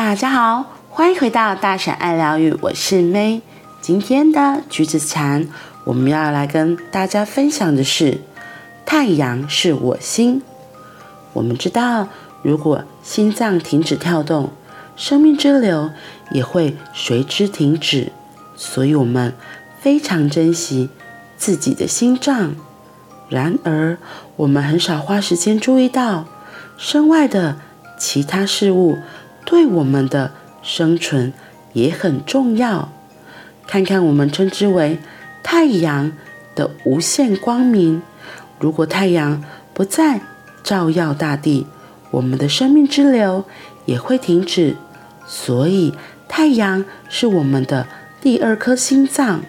[0.00, 3.40] 大家好，欢迎回到大婶爱疗愈，我是 May。
[3.80, 5.48] 今天的橘子禅，
[5.82, 8.20] 我们要来跟大家分享的是：
[8.86, 10.40] 太阳是我心。
[11.32, 12.06] 我们知道，
[12.42, 14.50] 如果心脏停止跳动，
[14.94, 15.90] 生命之流
[16.30, 18.12] 也会随之停止。
[18.54, 19.34] 所以，我们
[19.80, 20.90] 非常珍惜
[21.36, 22.54] 自己的心脏。
[23.28, 23.98] 然而，
[24.36, 26.24] 我们很少花时间注意到
[26.76, 27.56] 身外的
[27.98, 28.96] 其他事物
[29.48, 31.32] 对我们的生存
[31.72, 32.90] 也很重要。
[33.66, 34.98] 看看我们称之为
[35.42, 36.12] 太阳
[36.54, 38.02] 的无限光明，
[38.60, 40.20] 如果太阳不再
[40.62, 41.66] 照耀大地，
[42.10, 43.46] 我们的生命之流
[43.86, 44.76] 也会停止。
[45.26, 45.94] 所以，
[46.28, 47.86] 太阳是我们的
[48.20, 49.40] 第二颗心脏，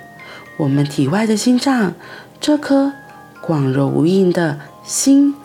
[0.55, 1.94] 我们体外的心脏，
[2.39, 2.94] 这颗
[3.41, 5.36] 广柔无垠的心，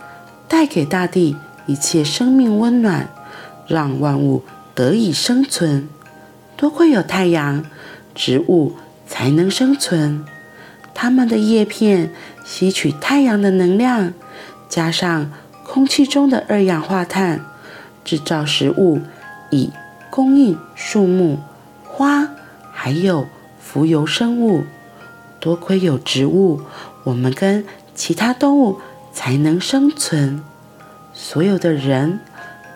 [0.47, 3.09] 带给大地一切生命温暖，
[3.67, 4.43] 让万物
[4.75, 5.89] 得以生存。
[6.57, 7.65] 多亏有太阳。
[8.15, 8.77] 植物
[9.09, 10.25] 才能生存，
[10.95, 12.13] 它们的叶片
[12.45, 14.15] 吸取太阳的能量，
[14.69, 15.33] 加上
[15.65, 17.45] 空气中的二氧化碳，
[18.05, 19.01] 制造食物，
[19.51, 19.73] 以
[20.11, 21.41] 供应树木、
[21.83, 22.29] 花，
[22.71, 23.27] 还有
[23.59, 24.63] 浮游生物。
[25.41, 26.63] 多亏有植物，
[27.03, 28.79] 我们跟其他动物
[29.13, 30.41] 才能生存。
[31.13, 32.21] 所有的人、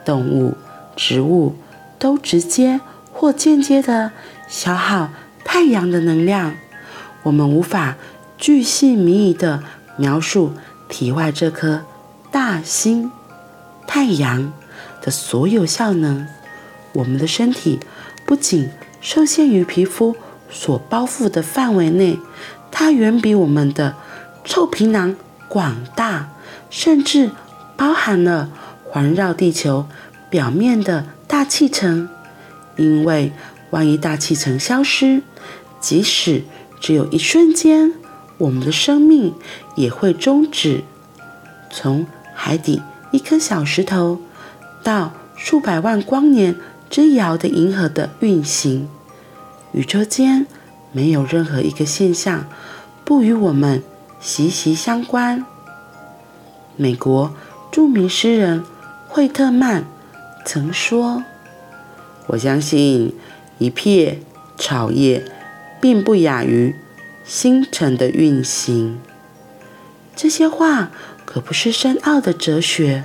[0.04, 0.56] 动物、
[0.98, 1.54] 植物
[1.96, 2.80] 都直接
[3.12, 4.10] 或间接的
[4.48, 5.10] 消耗。
[5.44, 6.56] 太阳的能量，
[7.22, 7.96] 我们无法
[8.36, 9.62] 巨细靡遗地
[9.96, 10.52] 描述
[10.88, 11.84] 体外这颗
[12.30, 13.10] 大星
[13.86, 14.52] 太阳
[15.00, 16.26] 的所有效能。
[16.92, 17.78] 我们的身体
[18.26, 18.68] 不仅
[19.00, 20.16] 受限于皮肤
[20.50, 22.18] 所包覆的范围内，
[22.70, 23.94] 它远比我们的
[24.44, 25.16] 臭皮囊
[25.48, 26.28] 广大，
[26.68, 27.30] 甚至
[27.76, 28.50] 包含了
[28.84, 29.86] 环绕地球
[30.30, 32.08] 表面的大气层。
[32.76, 33.32] 因为
[33.70, 35.22] 万一大气层消失，
[35.80, 36.44] 即使
[36.80, 37.92] 只有一瞬间，
[38.38, 39.34] 我们的生命
[39.74, 40.84] 也会终止。
[41.70, 42.80] 从海底
[43.10, 44.20] 一颗小石头，
[44.84, 46.56] 到数百万光年
[46.88, 48.88] 之遥的银河的运行，
[49.72, 50.46] 宇宙间
[50.92, 52.46] 没有任何一个现象
[53.04, 53.82] 不与我们
[54.20, 55.44] 息息相关。
[56.76, 57.34] 美国
[57.72, 58.64] 著名诗人
[59.08, 59.84] 惠特曼
[60.48, 61.24] 曾说
[62.28, 63.14] ：“我相信
[63.58, 64.22] 一片
[64.56, 65.22] 草叶。”
[65.80, 66.74] 并不亚于
[67.24, 68.98] 星辰的运行。
[70.16, 70.90] 这些话
[71.24, 73.04] 可不是深奥的哲学，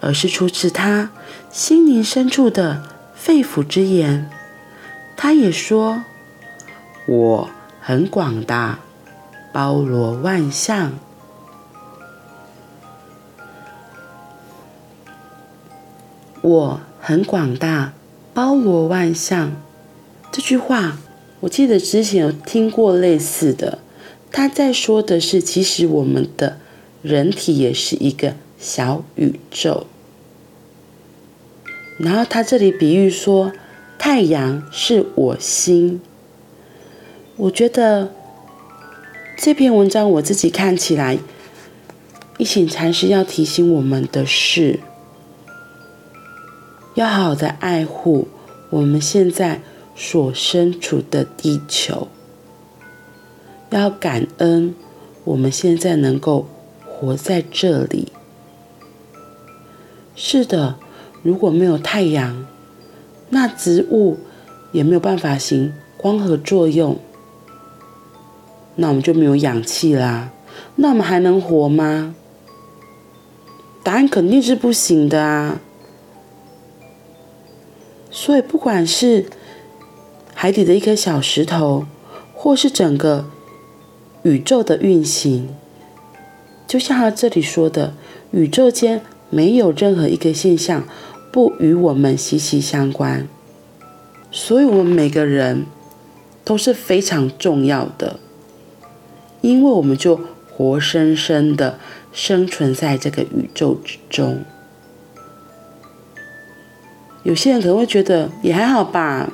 [0.00, 1.10] 而是出自他
[1.50, 4.30] 心灵深处的肺腑之言。
[5.16, 6.04] 他也说
[7.08, 7.50] ：“我
[7.80, 8.78] 很广大，
[9.52, 10.92] 包罗万象。
[16.46, 17.92] 我很广大，
[18.32, 19.60] 包罗万象。”
[20.30, 20.98] 这句话。
[21.40, 23.78] 我记得之前有听过类似的，
[24.32, 26.56] 他在说的是，其实我们的
[27.02, 29.86] 人体也是一个小宇宙。
[31.98, 33.52] 然后他这里比喻说，
[33.98, 36.00] 太阳是我心。
[37.36, 38.10] 我觉得
[39.36, 41.18] 这篇文章我自己看起来，
[42.38, 44.80] 一醒禅师要提醒我们的是，
[46.96, 48.26] 要好好的爱护
[48.70, 49.60] 我们现在。
[49.98, 52.08] 所身处的地球，
[53.70, 54.74] 要感恩
[55.24, 56.46] 我们现在能够
[56.84, 58.12] 活在这里。
[60.14, 60.76] 是的，
[61.22, 62.46] 如果没有太阳，
[63.30, 64.18] 那植物
[64.70, 66.98] 也没有办法行光合作用，
[68.74, 70.30] 那我们就没有氧气啦。
[70.74, 72.14] 那我们还能活吗？
[73.82, 75.62] 答案肯定是不行的啊。
[78.18, 79.26] 所以，不管是
[80.32, 81.84] 海底的一颗小石头，
[82.34, 83.26] 或是整个
[84.22, 85.50] 宇宙的运行，
[86.66, 87.92] 就像他这里说的，
[88.30, 90.88] 宇宙间没有任何一个现象
[91.30, 93.28] 不与我们息息相关，
[94.30, 95.66] 所以我们每个人
[96.42, 98.18] 都是非常重要的，
[99.42, 100.18] 因为我们就
[100.50, 101.78] 活生生的
[102.14, 104.42] 生存在这个宇宙之中。
[107.26, 109.28] 有些人可能会觉得也还好吧。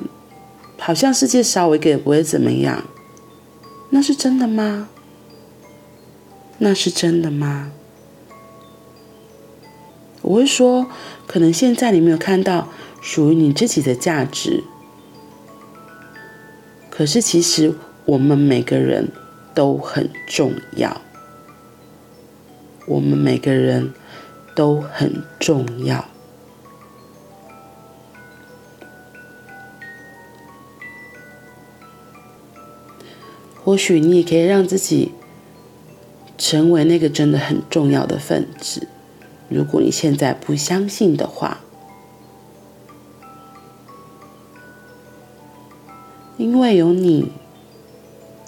[0.79, 2.83] 好像世界少我一个也不会怎么样，
[3.91, 4.89] 那是真的吗？
[6.57, 7.71] 那是真的吗？
[10.23, 10.87] 我会说，
[11.27, 12.67] 可能现在你没有看到
[12.99, 14.63] 属于你自己的价值，
[16.89, 17.75] 可是其实
[18.05, 19.09] 我们每个人
[19.53, 20.99] 都很重要，
[22.87, 23.93] 我们每个人
[24.55, 26.03] 都很重要。
[33.63, 35.11] 或许你也可以让自己
[36.37, 38.87] 成为那个真的很重要的分子。
[39.47, 41.59] 如果你现在不相信的话，
[46.37, 47.31] 因为有你，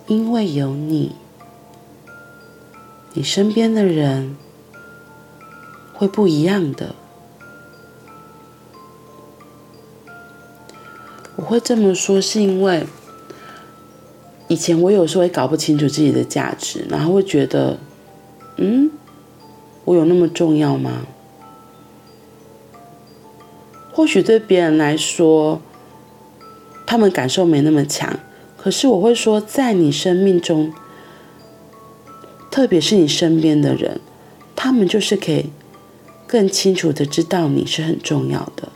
[0.08, 1.16] 因为有你，
[3.14, 4.36] 你身边的人
[5.94, 6.96] 会不一样的。
[11.38, 12.86] 我会这么说，是因为
[14.48, 17.80] 以前我有时候会搞不清楚自己的价值，然后会觉得，
[18.58, 18.92] 嗯，
[19.86, 21.08] 我有那么重要吗？
[23.92, 25.62] 或许对别人来说，
[26.86, 28.20] 他们感受没那么强，
[28.58, 30.74] 可是我会说，在你生命中，
[32.52, 34.00] 特别是你身边的人，
[34.56, 35.50] 他们就是可以
[36.28, 38.70] 更清楚的知道你是很重要的。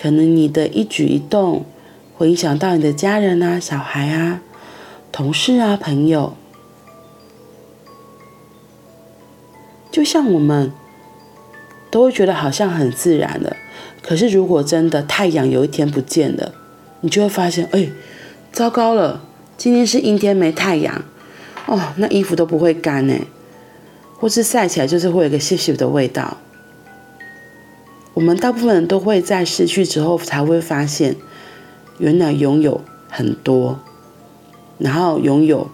[0.00, 1.66] 可能你的一举一动
[2.16, 4.40] 会影响到你的家人啊、小孩啊、
[5.10, 6.36] 同事啊、朋友。
[9.90, 10.72] 就像我们
[11.90, 13.56] 都会觉得好像很自然的，
[14.02, 16.52] 可是如果真的太阳有一天不见了，
[17.00, 17.88] 你就会发现，哎，
[18.52, 19.24] 糟糕了，
[19.56, 21.02] 今天是阴天没太阳，
[21.66, 23.14] 哦，那衣服都不会干呢，
[24.18, 26.36] 或是晒起来就是会有个涩涩的味道。
[28.14, 31.16] 我们大部分人都会在失去之后才会发现，
[31.98, 33.80] 原来拥有很多，
[34.78, 35.70] 然后拥有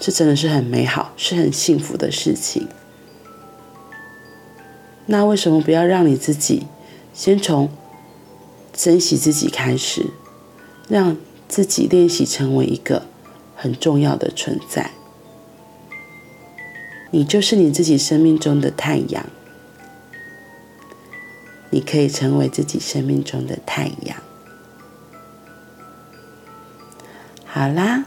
[0.00, 2.68] 是真的是很美好，是很幸福的事情。
[5.06, 6.66] 那为什么不要让你自己
[7.12, 7.70] 先从
[8.72, 10.06] 珍惜自己开始，
[10.88, 11.16] 让
[11.48, 13.06] 自己练习成为一个
[13.56, 14.90] 很重要的存在？
[17.10, 19.26] 你就是你自己生命中的太阳。
[21.72, 24.16] 你可以成为自己生命中的太阳。
[27.44, 28.06] 好啦，